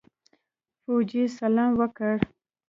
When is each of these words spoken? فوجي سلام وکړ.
فوجي 0.83 1.23
سلام 1.39 1.71
وکړ. 1.81 2.15